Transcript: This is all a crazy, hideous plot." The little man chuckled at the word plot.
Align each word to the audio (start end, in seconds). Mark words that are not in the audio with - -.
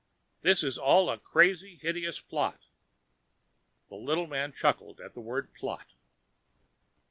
This 0.41 0.63
is 0.63 0.79
all 0.79 1.11
a 1.11 1.19
crazy, 1.19 1.77
hideous 1.79 2.19
plot." 2.19 2.61
The 3.89 3.95
little 3.97 4.25
man 4.25 4.51
chuckled 4.51 4.99
at 4.99 5.13
the 5.13 5.21
word 5.21 5.53
plot. 5.53 5.89